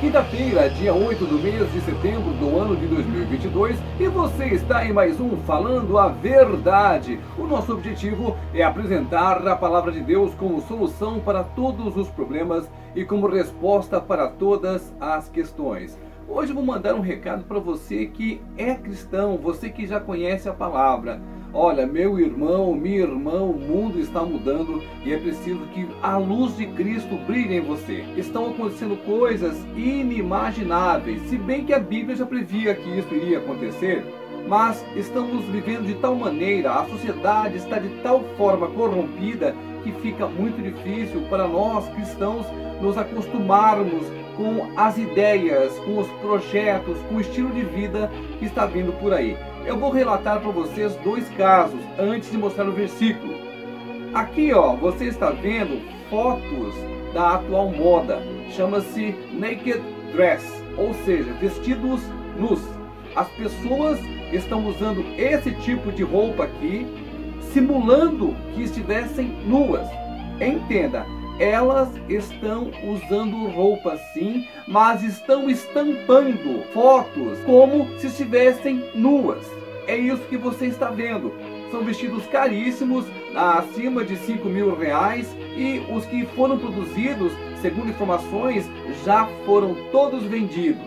[0.00, 4.92] Quinta-feira, dia 8 do mês de setembro do ano de 2022, e você está em
[4.92, 7.18] mais um Falando a Verdade.
[7.36, 12.70] O nosso objetivo é apresentar a palavra de Deus como solução para todos os problemas
[12.94, 15.98] e como resposta para todas as questões.
[16.28, 20.54] Hoje vou mandar um recado para você que é cristão, você que já conhece a
[20.54, 21.20] palavra.
[21.54, 26.54] Olha, meu irmão, minha irmã, o mundo está mudando e é preciso que a luz
[26.58, 28.04] de Cristo brilhe em você.
[28.18, 34.04] Estão acontecendo coisas inimagináveis, se bem que a Bíblia já previa que isso iria acontecer.
[34.46, 40.26] Mas estamos vivendo de tal maneira, a sociedade está de tal forma corrompida que fica
[40.26, 42.46] muito difícil para nós cristãos
[42.80, 44.04] nos acostumarmos
[44.36, 49.12] com as ideias, com os projetos, com o estilo de vida que está vindo por
[49.12, 49.36] aí.
[49.68, 53.34] Eu vou relatar para vocês dois casos antes de mostrar o versículo.
[54.14, 56.74] Aqui, ó, você está vendo fotos
[57.12, 58.18] da atual moda.
[58.56, 59.82] Chama-se naked
[60.14, 60.42] dress,
[60.78, 62.00] ou seja, vestidos
[62.38, 62.62] nus.
[63.14, 64.00] As pessoas
[64.32, 66.86] estão usando esse tipo de roupa aqui,
[67.52, 69.86] simulando que estivessem nuas.
[70.40, 71.04] Entenda,
[71.38, 79.44] elas estão usando roupa sim, mas estão estampando fotos como se estivessem nuas.
[79.86, 81.32] É isso que você está vendo.
[81.70, 88.68] São vestidos caríssimos, acima de 5 mil reais, e os que foram produzidos, segundo informações,
[89.04, 90.82] já foram todos vendidos.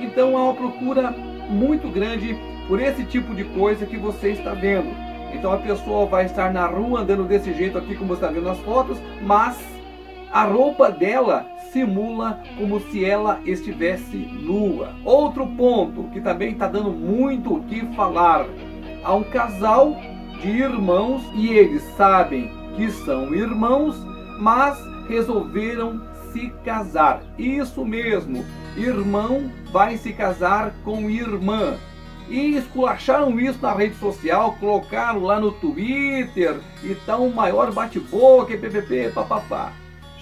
[0.00, 1.10] Então há uma procura
[1.48, 2.36] muito grande
[2.66, 4.90] por esse tipo de coisa que você está vendo.
[5.32, 8.46] Então a pessoa vai estar na rua andando desse jeito aqui, como você está vendo
[8.46, 9.58] nas fotos, mas
[10.32, 14.94] a roupa dela simula como se ela estivesse nua.
[15.04, 18.46] Outro ponto que também está dando muito o que falar:
[19.04, 19.94] há um casal
[20.40, 23.96] de irmãos e eles sabem que são irmãos,
[24.38, 26.00] mas resolveram
[26.32, 27.22] se casar.
[27.38, 28.44] Isso mesmo,
[28.76, 31.76] irmão vai se casar com irmã.
[32.28, 38.56] E esculacharam isso na rede social, colocaram lá no Twitter e tá um maior bate-boca,
[38.56, 39.72] ppp, papapá.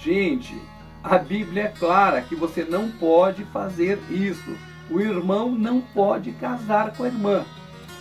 [0.03, 0.59] Gente,
[1.03, 4.57] a Bíblia é clara que você não pode fazer isso.
[4.89, 7.45] O irmão não pode casar com a irmã.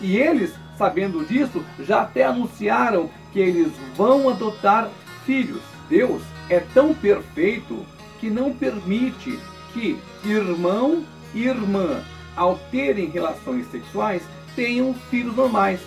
[0.00, 4.88] E eles, sabendo disso, já até anunciaram que eles vão adotar
[5.26, 5.60] filhos.
[5.90, 7.84] Deus é tão perfeito
[8.18, 9.38] que não permite
[9.74, 12.02] que irmão e irmã,
[12.34, 14.22] ao terem relações sexuais,
[14.56, 15.80] tenham filhos normais.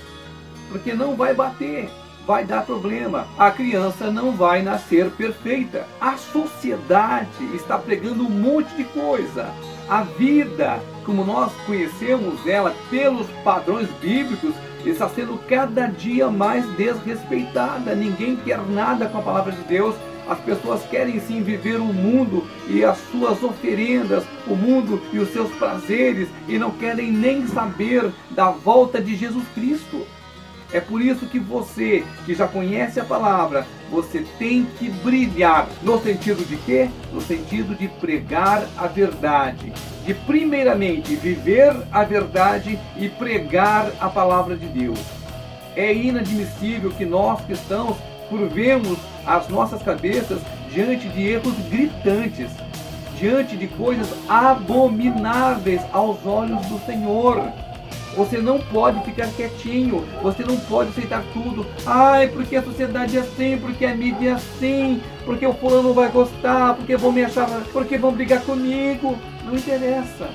[0.69, 1.90] Porque não vai bater
[2.26, 3.28] vai dar problema.
[3.38, 5.86] A criança não vai nascer perfeita.
[6.00, 9.50] A sociedade está pregando um monte de coisa.
[9.90, 14.54] A vida, como nós conhecemos ela pelos padrões bíblicos,
[14.86, 17.96] está sendo cada dia mais desrespeitada.
[17.96, 19.96] Ninguém quer nada com a palavra de Deus.
[20.28, 25.30] As pessoas querem sim viver o mundo e as suas oferendas, o mundo e os
[25.34, 30.08] seus prazeres, e não querem nem saber da volta de Jesus Cristo.
[30.74, 35.68] É por isso que você, que já conhece a palavra, você tem que brilhar.
[35.84, 36.90] No sentido de quê?
[37.14, 39.72] No sentido de pregar a verdade.
[40.04, 45.00] De primeiramente viver a verdade e pregar a palavra de Deus.
[45.76, 47.96] É inadmissível que nós cristãos
[48.28, 48.98] curvemos
[49.28, 50.42] as nossas cabeças
[50.72, 52.50] diante de erros gritantes,
[53.20, 57.44] diante de coisas abomináveis aos olhos do Senhor.
[58.16, 61.66] Você não pode ficar quietinho, você não pode aceitar tudo.
[61.85, 65.94] Ai, porque a sociedade é assim, porque a mídia é assim, porque o fulano não
[65.94, 69.18] vai gostar, porque vão me achar, porque vão brigar comigo.
[69.44, 70.29] Não interessa.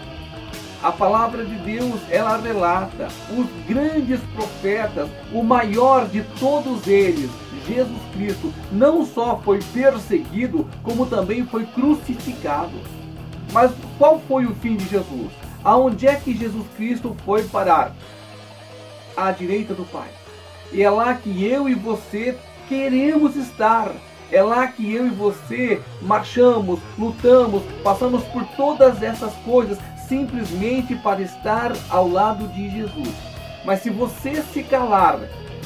[0.83, 7.31] A palavra de Deus, ela relata os grandes profetas, o maior de todos eles,
[7.67, 12.79] Jesus Cristo, não só foi perseguido, como também foi crucificado.
[13.53, 15.33] Mas qual foi o fim de Jesus?
[15.65, 17.95] Aonde é que Jesus Cristo foi parar?
[19.17, 20.09] À direita do Pai.
[20.73, 22.37] E é lá que eu e você
[22.69, 23.91] queremos estar.
[24.31, 31.23] É lá que eu e você marchamos, lutamos, passamos por todas essas coisas simplesmente para
[31.23, 33.15] estar ao lado de Jesus.
[33.65, 35.19] Mas se você se calar,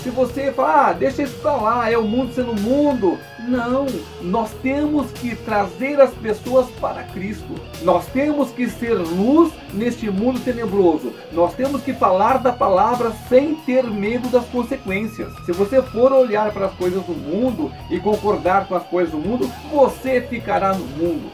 [0.02, 3.18] se você falar, ah, deixa isso para lá, é o mundo sendo mundo.
[3.48, 3.86] Não,
[4.20, 7.54] nós temos que trazer as pessoas para Cristo.
[7.82, 11.12] Nós temos que ser luz neste mundo tenebroso.
[11.32, 15.32] Nós temos que falar da palavra sem ter medo das consequências.
[15.46, 19.18] Se você for olhar para as coisas do mundo e concordar com as coisas do
[19.18, 21.30] mundo, você ficará no mundo.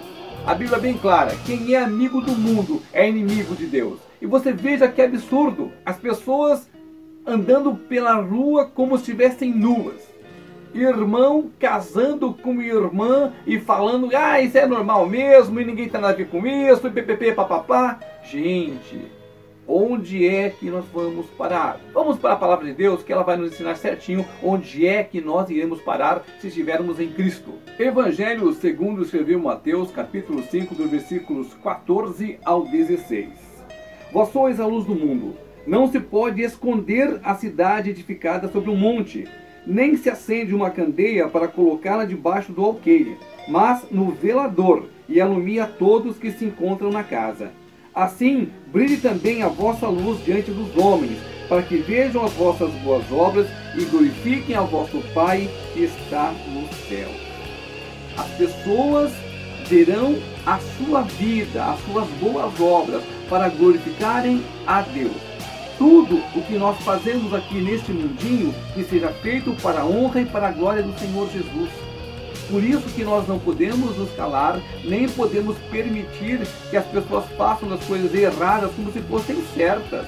[0.47, 3.99] A Bíblia é bem clara: quem é amigo do mundo é inimigo de Deus.
[4.20, 5.73] E você veja que absurdo.
[5.87, 6.69] As pessoas
[7.28, 10.08] andando pela rua como se estivessem nuas.
[10.75, 16.14] irmão casando com irmã e falando, ah, isso é normal mesmo, e ninguém tem nada
[16.14, 18.00] a ver com isso, e ppp, papapá.
[18.25, 18.98] Gente,
[19.66, 21.78] onde é que nós vamos parar?
[21.92, 25.20] Vamos para a palavra de Deus, que ela vai nos ensinar certinho onde é que
[25.20, 27.52] nós iremos parar se estivermos em Cristo.
[27.78, 33.28] Evangelho segundo escreveu Mateus, capítulo 5, dos versículos 14 ao 16.
[34.10, 35.47] Vós sois a luz do mundo.
[35.69, 39.29] Não se pode esconder a cidade edificada sobre um monte
[39.67, 45.67] nem se acende uma candeia para colocá-la debaixo do alqueire, mas no velador, e alumia
[45.67, 47.53] todos que se encontram na casa.
[47.94, 51.19] Assim, brilhe também a vossa luz diante dos homens,
[51.50, 56.67] para que vejam as vossas boas obras e glorifiquem a vosso Pai que está no
[56.88, 57.11] céu.
[58.17, 59.12] As pessoas
[59.67, 60.17] verão
[60.47, 65.27] a sua vida, as suas boas obras, para glorificarem a Deus
[65.78, 70.26] tudo o que nós fazemos aqui neste mundinho que seja feito para a honra e
[70.26, 71.70] para a glória do Senhor Jesus.
[72.50, 76.40] Por isso que nós não podemos nos calar, nem podemos permitir
[76.70, 80.06] que as pessoas façam as coisas erradas como se fossem certas.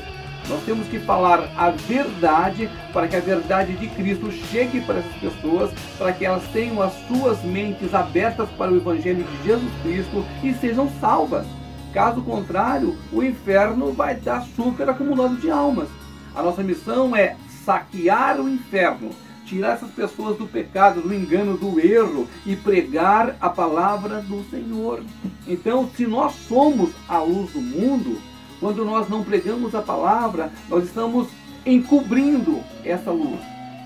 [0.48, 5.14] Nós temos que falar a verdade para que a verdade de Cristo chegue para essas
[5.14, 10.24] pessoas, para que elas tenham as suas mentes abertas para o Evangelho de Jesus Cristo
[10.42, 11.46] e sejam salvas.
[11.92, 15.88] Caso contrário, o inferno vai dar super acumulado de almas.
[16.34, 19.10] A nossa missão é saquear o inferno,
[19.44, 25.02] tirar essas pessoas do pecado, do engano, do erro e pregar a palavra do Senhor.
[25.48, 28.20] Então, se nós somos a luz do mundo,
[28.60, 31.28] quando nós não pregamos a palavra, nós estamos
[31.66, 33.40] encobrindo essa luz.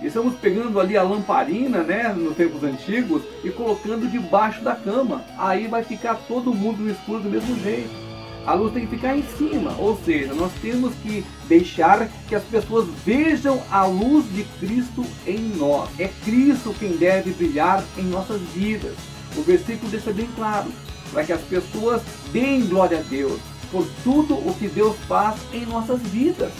[0.04, 5.24] Estamos pegando ali a lamparina, né, nos tempos antigos, e colocando debaixo da cama.
[5.38, 7.90] Aí vai ficar todo mundo no escuro do mesmo jeito.
[8.46, 12.44] A luz tem que ficar em cima, ou seja, nós temos que deixar que as
[12.44, 15.88] pessoas vejam a luz de Cristo em nós.
[15.98, 18.92] É Cristo quem deve brilhar em nossas vidas.
[19.34, 20.70] O versículo deixa bem claro,
[21.10, 23.40] para que as pessoas deem glória a Deus
[23.72, 26.52] por tudo o que Deus faz em nossas vidas.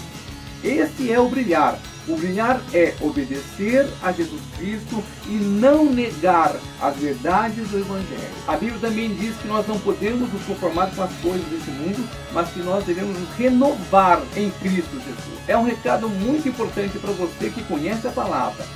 [0.65, 1.79] Esse é o brilhar.
[2.07, 8.35] O brilhar é obedecer a Jesus Cristo e não negar as verdades do Evangelho.
[8.47, 12.07] A Bíblia também diz que nós não podemos nos conformar com as coisas desse mundo,
[12.33, 15.39] mas que nós devemos nos renovar em Cristo Jesus.
[15.49, 18.67] É um recado muito importante para você que conhece a palavra,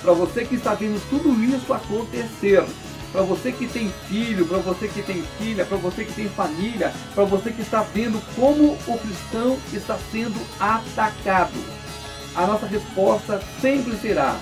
[0.00, 2.64] para você que está vendo tudo isso acontecer
[3.12, 6.92] para você que tem filho, para você que tem filha, para você que tem família,
[7.14, 11.58] para você que está vendo como o cristão está sendo atacado.
[12.34, 14.36] A nossa resposta sempre será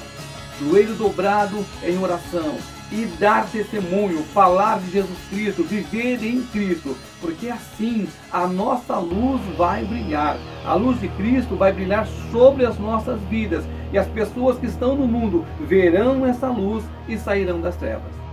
[0.61, 2.57] joelho dobrado em oração
[2.91, 9.41] e dar testemunho, falar de Jesus Cristo, viver em Cristo, porque assim a nossa luz
[9.57, 10.37] vai brilhar.
[10.65, 14.95] A luz de Cristo vai brilhar sobre as nossas vidas e as pessoas que estão
[14.95, 18.26] no mundo verão essa luz e sairão das trevas.